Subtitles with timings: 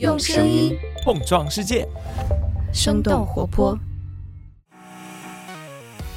[0.00, 1.86] 用声音碰撞世界，
[2.72, 3.78] 生动活泼。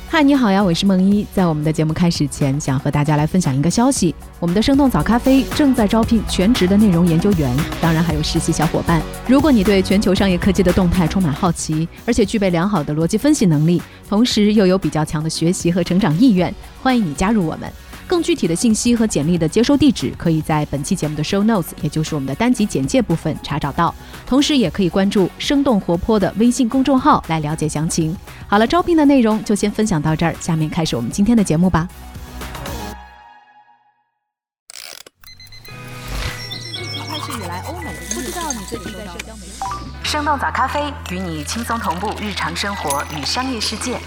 [0.09, 1.27] 嗨，你好呀，我是梦一。
[1.31, 8.99] 在我们的节目开始前，想和大家来分享一个消息：我们的生动早咖啡正在招聘全职的内容研究员，当然还有实习小伙伴。
[9.27, 16.51] 如果你对全球商业科技的动态充满好奇，而且具备良好的逻辑分析能力，同时又有比较强的学习和成长意愿，
[16.81, 17.71] 欢迎你加入我们。
[18.07, 23.93] 更具体的信息和简历的接收地址，可以在本期节目的 show notes，也就是我们的单集简介部分查找到。
[24.25, 28.15] 同时，也可以关注生动活泼的微信公众号来了解详情。
[28.47, 31.87] 好了，招聘的内容就先分享到这儿，下面开始我们今天的节目吧。
[40.03, 43.99] 生动早咖啡与你轻松同步日常生活与商业世界。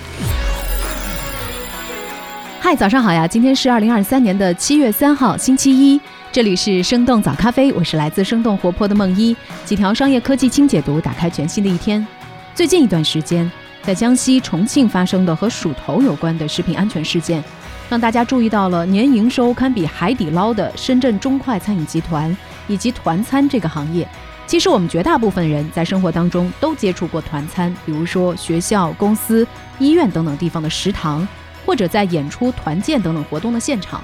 [2.63, 3.27] 嗨，早上好呀！
[3.27, 5.99] 今天是二零二三年的七月三号，星期一。
[6.31, 9.35] 这里是生动早咖啡，我是来自生动活泼的梦一。
[9.65, 12.07] 几条商业科技轻解读，打开全新的一天。
[12.55, 13.51] 最近一段时间，
[13.83, 17.43] 在江西重庆发生的和鼠头有关的食品安全事件，
[17.89, 22.37] 让大家注意到了年营收堪比海底捞的深圳中快餐饮集团
[22.69, 24.07] 以及团餐这个行业。
[24.47, 29.47] 其实我们绝大部分人在生活当中都接触过团餐，比如说学校、公司、
[29.79, 31.27] 医院等等地方的食堂。
[31.65, 34.03] 或者在演出、团建等等活动的现场，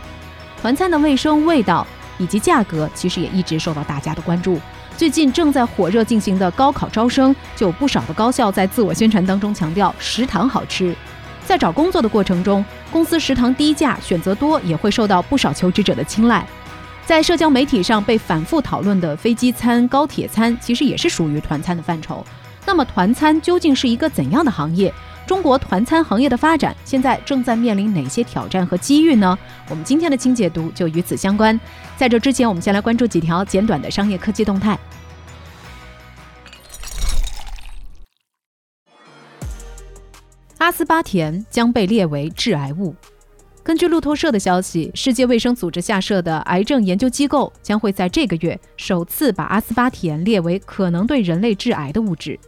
[0.60, 1.86] 团餐的卫生、味道
[2.18, 4.60] 以及价格，其实也一直受到大家的关注。
[4.96, 10.94] 最近正在火热进行的高考招生，就有不少的高校在自我宣传当中强调食堂好吃。
[11.44, 16.46] 在找工作的过程中，公司食堂低价、选择多，也会受到不少求职者的青睐。
[17.04, 22.24] 在社交媒体上被反复讨论的飞机餐、高铁餐，其实也是属于团餐的范畴。
[22.64, 24.92] 那么，团餐究竟是一个怎样的行业？
[25.26, 29.36] 中国团餐行业的发展现在正在面临哪些挑战和机遇呢？
[29.68, 31.58] 我们今天的清解读就与此相关。
[31.96, 34.78] 在这之前，我们先来关注几条简短的商业科技动态。
[40.58, 42.94] 阿斯巴甜将被列为致癌物。
[43.64, 52.38] 根据路透社的消息，世界卫生组织下设的癌症研究机构将会在这个月首次把阿斯巴甜列为可能对人类致癌的物质。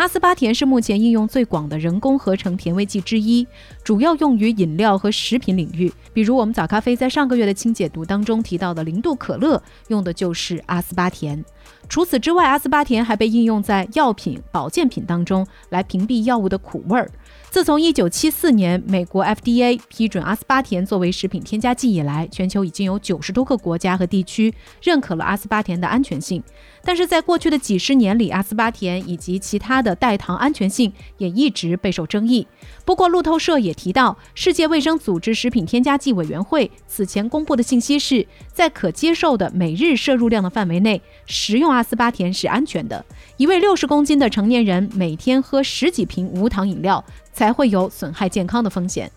[0.00, 3.46] 阿斯巴甜是目前应用最广的人工合成甜味剂之一，
[3.84, 5.92] 主要用于饮料和食品领域。
[6.14, 11.44] 比如我们早咖啡在上个月的清解读当中提到的零度可乐，用的就是阿斯巴甜。
[11.90, 17.10] 除此之外，阿斯巴甜还被应用在药品、保健品当中，来屏蔽药物的苦味儿。
[17.50, 26.40] 自从1974年美国 FDA 批准阿斯巴甜作为食品添加剂以来，全球已经有九十多个国家和地区认可了阿斯巴甜的安全性。
[26.84, 32.46] 但是在过去的几十年里，阿斯巴甜以及其他的代糖安全性也一直备受争议。
[32.84, 43.02] 不过，路透社也提到，世界卫生组织食品添加剂委员会此前公布的信息是，在可接受的每日摄入量的范围内，食用阿阿斯巴甜是安全的。
[43.38, 47.02] 一位六十公斤的成年人每天喝十几瓶无糖饮料。
[47.32, 49.10] 才会有损害健康的风险。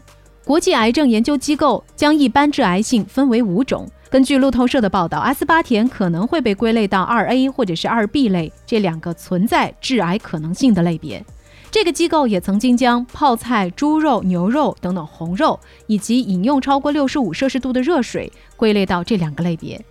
[0.45, 3.85] 国际癌症研究机构将一般致癌性分为五种。
[4.09, 11.21] 根据路透社的报道，阿斯巴甜可能会被归类到二 A 或者是二 B 类这两个存在致癌可能性的类别。
[11.69, 19.83] 这个机构也曾经将泡菜、猪肉、牛肉等等红肉以及饮用超过六十五摄氏度的热水归类到这两个类别。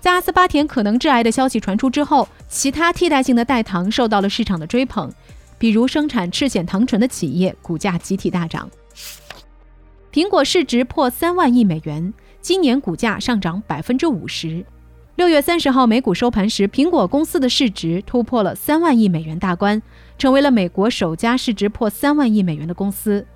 [0.00, 5.12] 在阿斯巴甜可能致癌的消息传出之后，其他替代性的代糖受到了市场的追捧。
[5.58, 8.70] 比如生产赤藓糖醇的企业股价集体大涨，
[10.12, 14.64] 苹果市值破三万亿美元，今年股价上涨百分之五十。
[15.16, 19.82] 六月三十号美股收盘时，苹果公司的市值突破了三万亿美元大关，
[20.16, 23.26] 成为了美国首家市值破三万亿美元的公司。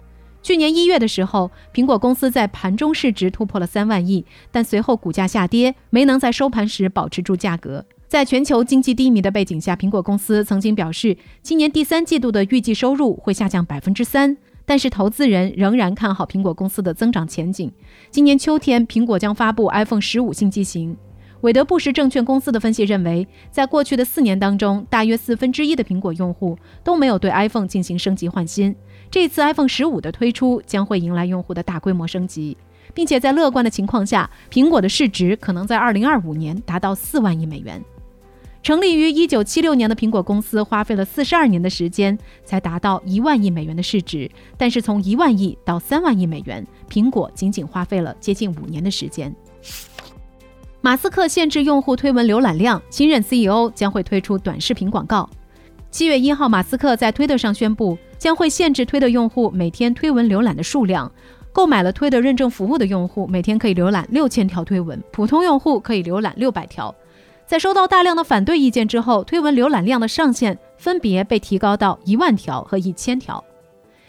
[0.42, 7.84] 去年一月的时候，苹果公司在盘中市值突破了三万亿，但随后股价下跌，没能在收盘时保持住价格。
[8.08, 14.36] 在全球经济低迷的背景下，苹果公司曾经表示，今年第三季度的预计收入会下降百分之三。
[14.64, 17.70] 但是，投资人仍然看好苹果公司的增长前景。
[18.10, 20.96] 今年秋天，苹果将发布 iPhone 十五新机型。
[21.40, 28.76] 韦德布什证券公司的分析认为，在过去的四年当中，大约四分之一的苹果用户都没有对 iPhone 进行升级换新。
[29.12, 32.56] 这次 iPhone 十五的推出将会迎来用户的大规模升级，
[32.94, 37.84] 并且在乐观的情况下，苹果的市值可能在二零二五年达到四万亿美元。
[38.62, 49.34] 成立于一九七六年的苹果公司花费了四十二年的时间才达到一万亿美元的市值，但是从一万亿到三万亿美元，苹果仅仅花费了接近五年的时间。
[50.80, 55.28] 马斯克限制用户推文浏览量，新任 CEO 将会推出短视频广告。
[55.90, 61.10] 七月一号，马斯克在推特上宣布，将会限制推特用户每天推文浏览的数量。
[61.52, 66.94] 购买了推特认证服务的用户每天可以浏览六千条推文，普通用户可以浏览六百条。
[67.48, 73.42] 在收到大量的反对意见之后，推文浏览量的上限分别被提高到一万条和一千条。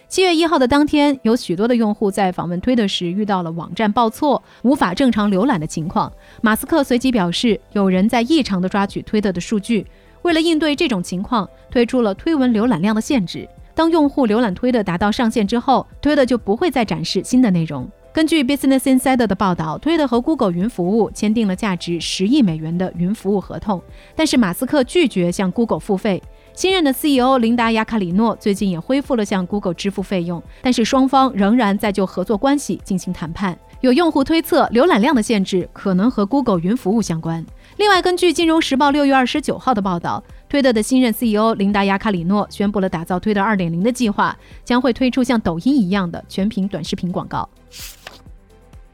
[0.07, 6.13] 七月一号的当天，有许多的用户在访问推特时遇到了网站报错、无法正常浏览的情况。
[6.39, 9.87] 马斯克随即表示，有人在异常的抓取推特的数据。
[10.21, 13.49] 为了应对这种情况，推出了推文浏览量的限制。
[13.75, 17.89] 当用户浏览推特达到上限之后，推特就不会再展示新的内容。
[18.13, 23.81] 根据 Business Insider 的报道，推特和 Google 云服务签订了价值十亿美元的云服务合同，
[24.15, 26.21] 但是马斯克拒绝向 Google 付费。
[26.53, 33.57] 新任的 CEO 琳达·雅卡里诺最近也恢复了向 Google 支付费用，但是双方仍然在就合作关系进行谈判。
[33.81, 37.43] 有用户推测，浏览量的限制可能和 Google 云服务相关。
[37.77, 40.23] 另外，根据《金融时报》六月二十九号的报道，
[40.53, 47.49] 推特的新任 CEO 琳达·亚卡里诺宣布了打造推特二点零的计划，将会推出像抖音一样的全屏短视频广告。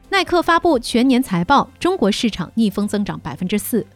[0.08, 3.86] 耐克发布全年财报，中国市场逆风增长百分之四。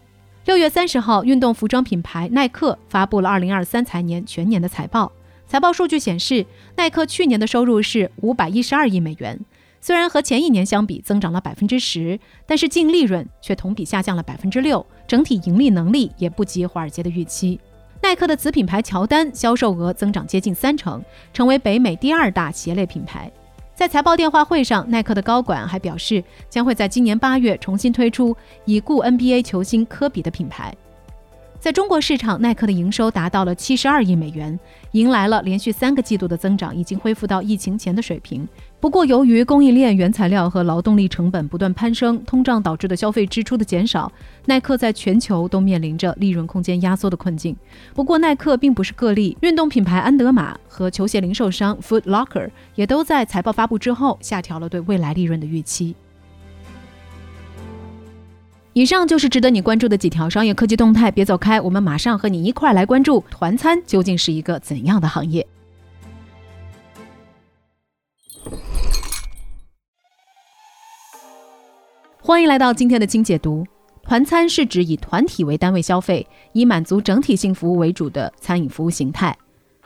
[0.44, 5.10] 六月三十号，运动服装品牌耐克发布了二零二三财年全年的财报。
[5.46, 6.44] 财报数据显示，
[6.76, 9.40] 耐克去年的收入是五百一十二亿美元，
[9.86, 17.60] 虽然和前一年相比增长了百分之十，但是净利润却同比下降了百分之六，整体盈利能力也不及华尔街的预期。
[18.02, 21.04] 耐克的子品牌乔丹销售额增长接近三成，
[21.34, 23.31] 成为北美第二大鞋类品牌。
[23.75, 28.34] 在财报电话会上，耐克的高管还表示，将会在今年八月重新推出
[28.64, 30.75] 已故 NBA 球星科比的品牌。
[31.60, 34.58] 在中国市场，耐克的营收达到了七十二亿美元，
[34.92, 38.46] 迎来了连续三个季度的增长，已经恢复到疫情前的水平。
[38.80, 44.12] 不过，由于供应链原材料和劳动力成本不断攀升，通胀导致的消费支出的减少，
[44.44, 47.56] 耐克在全球都面临着利润空间压缩的困境。
[47.94, 55.94] 不过，耐克并不是个例，运动品牌安德玛和球鞋零售商 Foot Locker 也都在财报发布之后下调了对未来利润的预期。
[58.74, 65.46] 以上就是值得你关注的几条商业科技动态，别走开，我们马上和你一块来关注团餐究竟是一个怎样的行业。
[72.26, 73.66] 欢迎来到今天的精解读。
[74.02, 79.36] 团餐是指以团体为单位消费，以满足整体性服务为主的餐饮服务形态。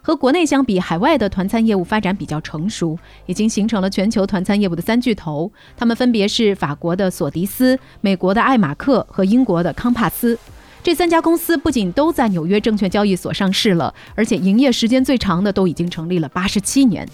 [0.01, 2.97] 和国内相比，海外的团餐业务发展比较成熟，
[3.27, 5.51] 已经形成了全球团餐业务的三巨头。
[5.77, 10.39] 他们分别是法国的索迪斯、美国的艾马克和英国的康帕斯。
[10.81, 17.07] 这三家公司不仅都在纽约证券交易所上市了，而且营业时间最长的都已经成立了八十七年。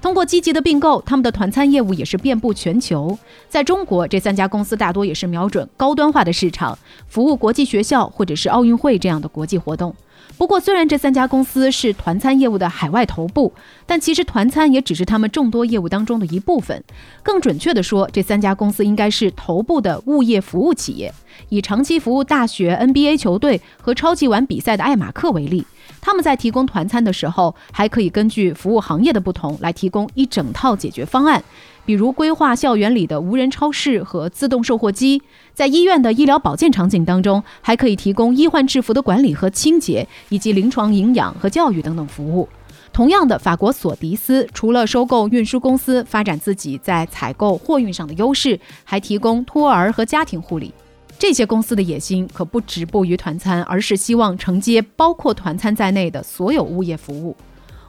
[0.00, 3.18] 通过积极的并购，他们的团餐业务也是遍布全球。
[3.48, 9.94] 在中国，这三家公司大多也是瞄准高端化的市场，服务国际学校或者是奥运会这样的国际活动。
[10.36, 13.52] 不过，虽然这三家公司是团餐业务的海外头部，
[13.86, 16.82] 但其实团餐也只是他们众多业务当中的一部分。
[17.22, 21.12] 更准确地说，这三家公司应该是头部的物业服务企业。
[21.48, 25.64] 以长期服务大学、NBA 球队和超级碗比赛的艾马克为例，
[26.00, 31.42] 他们在提供团餐的时候，还可以根据服务行业的不同来提供一整套解决方案。
[31.84, 35.22] 比如规划校园里的无人超市和自动售货机，
[35.54, 42.48] 在医院的医疗保健场景当中，还可以提供医患制服的管理和清洁，以及临床营养和教育等等服务。
[42.92, 50.72] 同样的，法国索迪斯除了收购运输公司，发展自己在采购货运上的优势，还提供托儿和家庭护理。
[51.18, 57.36] 这些公司的野心可不止步于团餐，而是希望承接包括团餐在内的所有物业服务。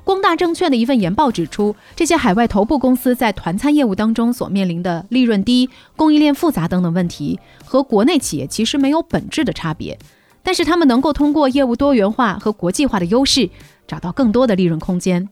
[0.03, 9.97] 光大证券的一份研报指出，这些海外头部公司在团餐业务当中所面临的利润低、供应链复杂等等问题，和国内企业其实没有本质的差别。
[10.43, 13.49] 但是他们能够通过业务多元化和国际化的优势，
[13.87, 15.29] 找到更多的利润空间。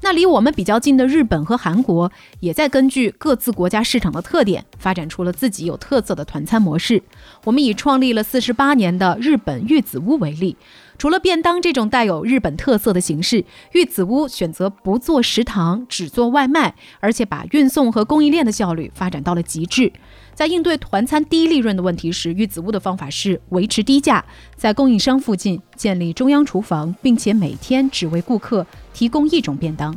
[0.00, 7.02] 那离我们比较近的日本和韩国，也在根据各自国家市场的特点，发展出了自己有特色的团餐模式。
[7.44, 10.56] 我们以创立了四十八年的日本玉子屋为例。
[10.96, 19.92] 除了便当这种带有日本特色的形式，玉子屋选择不做食堂，只做外卖，而且把运送和供应链的效率发展到了极致。
[20.34, 24.24] 在应对团餐低利润的问题时，玉子屋的方法是维持低价，
[24.56, 29.96] 在供应商附近建立中央厨房，并且每天只为顾客提供一种便当。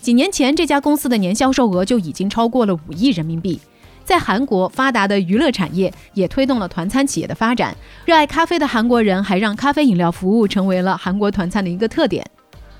[0.00, 3.58] 几年前，这家公司的年销售额就已经超过了五亿人民币。
[4.04, 7.74] 在韩国，发达的娱乐产业也推动了团餐企业的发展。
[8.04, 12.24] 热爱咖啡的韩国人还让咖啡饮料服务成为了韩国团餐的一个特点。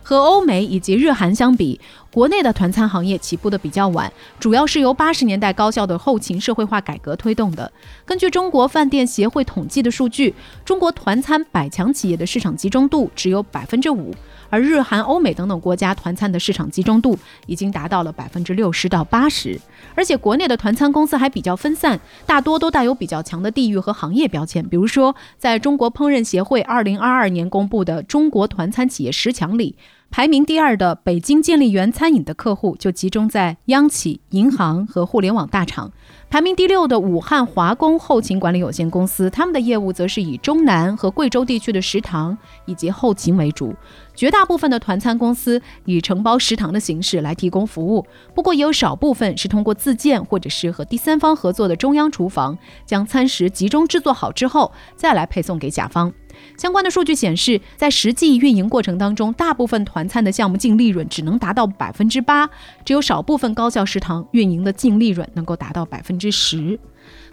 [0.06, 1.80] 和欧美以及日韩相比，
[2.14, 7.72] 国内的团餐行业起步的比较晚，主要是由八十年代高校的后勤社会化改革推动的。
[8.04, 10.32] 根据中国饭店协会统计的数据，
[10.64, 14.14] 中国团餐百强企业的市场集中度只有百分之五。
[14.48, 19.60] 而日韩、欧美等等国家团餐的市场集中度已经达到了百分之六十到八十，
[19.96, 24.64] 而且国内的团餐公司还比较分散，大多都带有比较强的地域和行业标签。
[24.68, 29.74] 比如说，在中国烹饪协会二零二二年公布的中国团餐企业十强里，
[30.16, 35.90] 排名第二的北京健力源餐饮的客户就集中在央企、银行和互联网大厂。
[36.30, 43.74] 排名第六的武汉华工后勤管理有限公司，他们的业务则是以中南和贵州地区的食堂以及后勤为主。
[44.14, 48.06] 绝大部分的团餐公司以承包食堂的形式来提供服务，
[48.36, 52.56] 不过也有少部分是通过自建或者是和第三方合作的中央厨房，
[52.86, 56.12] 将餐食集中制作好之后再来配送给甲方。
[56.56, 62.48] 相关的数据显示，在实际运营过程当中，大部分团餐的项目净利润只能达到百分之八，
[62.84, 66.78] 只有少部分高校食堂运营的净利润能够达到百分之十。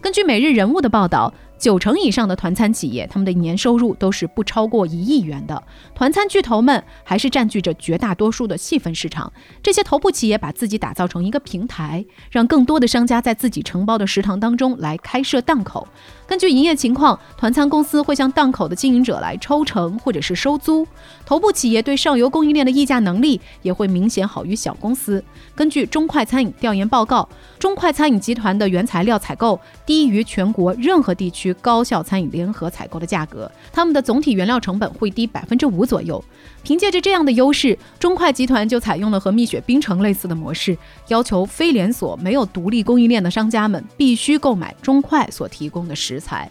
[0.01, 1.33] 根据《每日人物》的报道。
[1.61, 5.61] 九成以上的团餐企业，他们的年收入都是不超过一亿元的。
[5.93, 9.31] 团餐巨头们还是占据着绝大多数的细分市场。
[9.61, 15.87] 这些头部企业把自己打造成一个平台，让更多的商家在自己承包的食堂当中来开设档口。
[16.25, 20.87] 根据营业情况，团餐公司会向档口的经营者来抽成或者是收租。
[21.27, 25.23] 头部企业对上游供应链的议价能力也会明显好于小公司。
[25.53, 31.50] 根据中快餐饮调研报告，中快餐饮集团的原材料采购低于全国任何地区。
[31.55, 36.23] 高校餐饮联合采购的价格，他们的总体原料成本会低百分之五左右。
[36.63, 40.77] 凭借着这样的优势，中快集团就采用了和蜜雪冰城类似的模式，
[41.07, 46.49] 要求非连锁、没有独立供应链的商家们必须购买中快所提供的食材。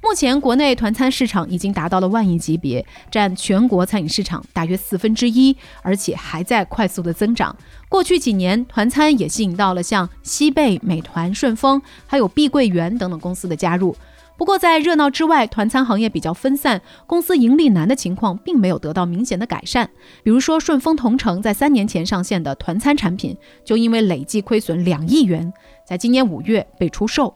[0.00, 7.54] 目前，国内团餐市场已经达到了万亿级别，占全国餐饮市场大约四分之一，而且还在快速的增长。
[7.88, 13.96] 过去几年，团餐也吸引到了像西贝、美团、顺丰，还有碧桂园等等公司的加入。
[14.38, 19.90] 不过，在热闹之外，团餐行业比较分散，公司盈利难的情况并没有得到明显的改善。
[20.22, 25.52] 比如说，顺丰同城在三年前上线的团餐产品，就因为累计亏损两亿元，
[25.84, 27.34] 在今年五月被出售。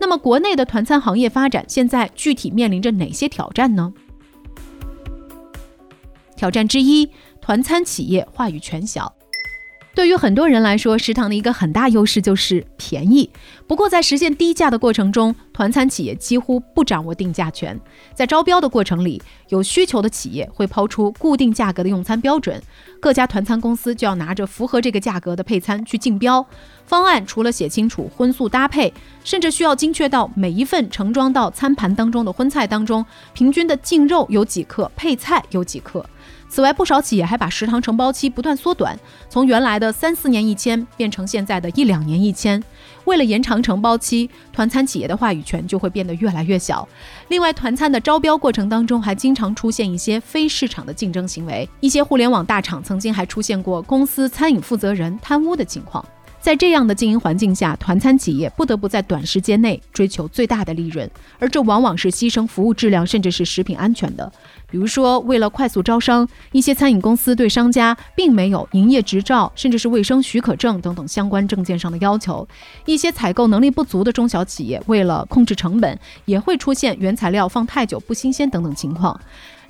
[0.00, 3.92] 那么，国内的团餐行业发展现在具体面临着哪些挑战呢？
[6.34, 7.10] 挑战之一，
[7.42, 9.14] 团餐企业话语权小。
[9.98, 13.28] 对于很多人来说，食堂的一个很大优势就是便宜。
[13.66, 17.76] 不过，在实现低价的过程中，团餐企业几乎不掌握定价权。
[18.14, 22.62] 在招标的过程里，有需求的企业会抛出固定价格的用餐标准，
[23.00, 26.46] 各家团餐公司就要拿着符合这个价格的配餐去竞标。
[26.86, 36.08] 方案除了写清楚荤素搭配，甚至需要精确到每一份盛装到餐盘当中的荤菜当中，平均的净肉有几克，配菜有几克。
[36.48, 42.62] 此外，不少企业还把食堂承包期不断缩短，从原来的三四年一签变成现在的一两年一签。
[43.04, 46.86] 为了延长承包期，团餐企业的话语权就会变得越来越小。
[47.28, 56.04] 另外，团餐的招标过程当中还经常出现一些非市场的竞争行为，一些互联网大厂曾经还出现过公司餐饮负责人贪污的情况。
[56.48, 61.06] 在这样的经营环境下，团餐企业不得不在短时间内追求最大的利润，
[61.38, 64.32] 而这往往是牺牲服务质量，甚至是食品安全的。
[64.70, 72.48] 比如说，为了快速招商，一些餐饮公司对商家并没有营业执照，甚至是卫生许可证等等相关证件上的要求。
[72.86, 79.20] 一些采购能力不足的中小企业，为了控制成本，也会出现原材料放太久不新鲜等等情况。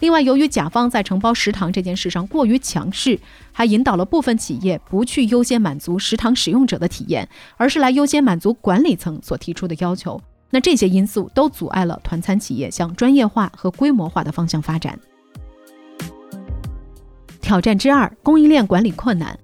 [0.01, 3.19] 另外，由于甲方在承包食堂这件事上过于强势，
[3.51, 10.21] 还引导了部分企业不去优先满足食堂使用者的体验，而是来优先满足管理层所提出的要求。
[10.51, 14.99] 那这些因素都阻碍了团餐企业向专业化和规模化的方向发展。
[17.41, 19.39] 挑战之二：供应链管理困难。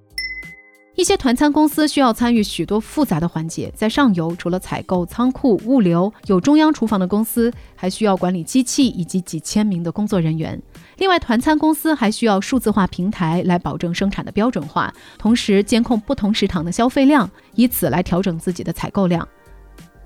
[0.97, 10.61] 一些团餐公司需要参与许多复杂的环节，在上游，除了采购、仓库、物流，有中央厨房的公司还需要管理机器以及几千名的工作人员。
[10.99, 19.27] 另外，团餐公司还需要数字化平台来保证生产的标准化，同时监控不同食堂的消费量，以此来调整自己的采购量。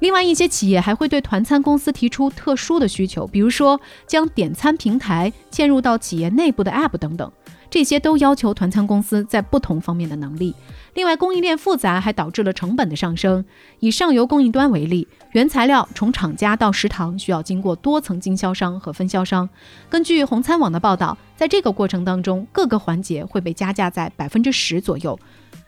[0.00, 7.30] 另外，一些企业还会对团餐公司提出特殊的需求，比如说将点餐平台嵌入到企业内部的 App 等等。
[7.70, 10.54] 这些都要求团餐公司在不同方面的能力。
[10.94, 13.44] 另外，供应链复杂还导致了成本的上升。
[13.78, 19.48] 以上游供应端为例，原材料从厂家到食堂需要经过多层经销商和分销商。
[19.88, 25.18] 根据红餐网的报道，在这个过程当中，各个环节会被加价在百分之十左右，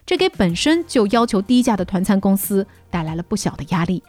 [0.04, 4.02] 这给本身就要求低价的团餐公司带来了不小的压力。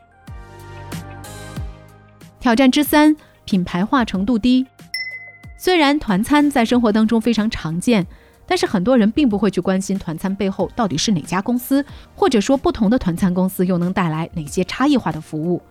[2.40, 4.66] 挑战之三，品牌化程度低。
[5.64, 8.08] 虽然团餐在生活当中非常常见。
[8.48, 15.62] 但是很多人并不会去关心团餐背后到底是哪家公司，或者说不同的团餐公司又能带来哪些差异化的服务。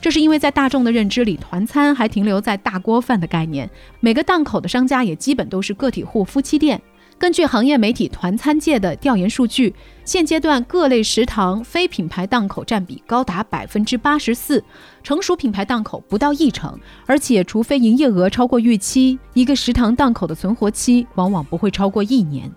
[0.00, 6.80] 这是因为在大众的认知里，团餐还停留在大锅饭的概念，每个档口的商家也基本都是个体户、夫妻店。
[7.20, 9.74] 根据行业媒体团餐界的调研数据，
[10.06, 14.64] 现阶段各类食堂非品牌档口占比高达百分之八十四，
[15.02, 16.80] 成熟品牌档口不到一成。
[17.04, 22.50] 而且，除非营业额超过预期，一个食堂档口的存活期往往不会超过一年。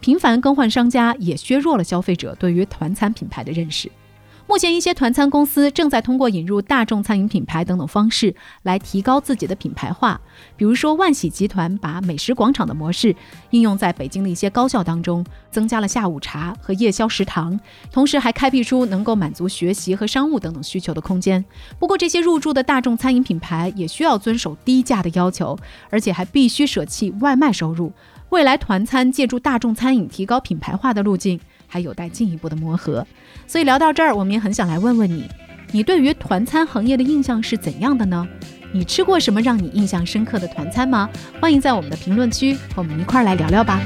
[0.00, 3.88] 频繁更换商家也削弱了消费者对于团餐品牌的认识。
[4.50, 10.20] 目前，一些团餐公司正在通过引入大众餐饮品牌等等方式来提高自己的品牌化。
[10.56, 13.14] 比如说，万喜集团把美食广场的模式
[13.50, 17.60] 应用在北京的一些高校当中，增加了下午茶和夜宵食堂，
[17.92, 21.44] 同时还开辟出能够满足学习和商务等等需求的空间。
[21.78, 25.56] 不过，这些入驻的大众餐饮品牌也需要遵守低价的要求，
[25.90, 27.92] 而且还必须舍弃外卖收入。
[28.30, 31.38] 未来团餐借助大众餐饮提高品牌化的路径。
[31.70, 33.06] 还有待进一步的磨合，
[33.46, 35.26] 所以聊到这儿，我们也很想来问问你，
[35.70, 38.26] 你对于团餐行业的印象是怎样的呢？
[38.72, 41.08] 你吃过什么让你印象深刻的团餐吗？
[41.40, 43.80] 欢迎在我们的评论区和我们一块儿来聊聊吧。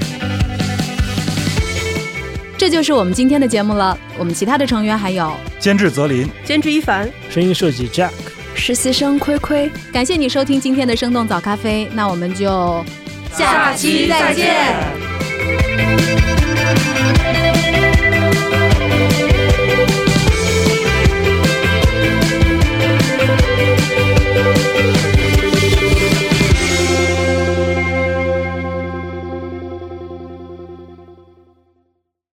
[2.57, 3.99] 这就是我们今天的节目了。
[4.19, 8.13] 我们其他的成员还有监制泽林、监制一凡、声音设计 Jack、
[8.55, 9.71] 实习生亏亏。
[9.93, 12.85] 感谢你收听今天的生动早咖啡，那我们就
[13.33, 14.45] 下期再见。